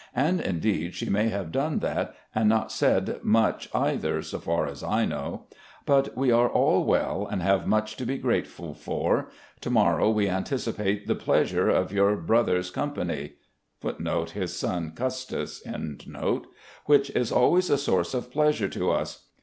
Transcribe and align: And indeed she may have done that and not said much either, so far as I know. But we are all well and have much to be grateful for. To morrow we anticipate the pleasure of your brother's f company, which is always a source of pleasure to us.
And 0.15 0.41
indeed 0.41 0.95
she 0.95 1.09
may 1.11 1.29
have 1.29 1.51
done 1.51 1.77
that 1.77 2.15
and 2.33 2.49
not 2.49 2.71
said 2.71 3.19
much 3.21 3.69
either, 3.71 4.23
so 4.23 4.39
far 4.39 4.65
as 4.65 4.81
I 4.81 5.05
know. 5.05 5.45
But 5.85 6.17
we 6.17 6.31
are 6.31 6.49
all 6.49 6.83
well 6.85 7.27
and 7.29 7.43
have 7.43 7.67
much 7.67 7.97
to 7.97 8.05
be 8.07 8.17
grateful 8.17 8.73
for. 8.73 9.29
To 9.59 9.69
morrow 9.69 10.09
we 10.09 10.27
anticipate 10.27 11.05
the 11.05 11.13
pleasure 11.13 11.69
of 11.69 11.93
your 11.93 12.15
brother's 12.15 12.69
f 12.69 12.73
company, 12.73 13.33
which 13.81 13.97
is 17.11 17.31
always 17.31 17.69
a 17.69 17.77
source 17.77 18.13
of 18.15 18.31
pleasure 18.31 18.69
to 18.69 18.89
us. 18.89 19.27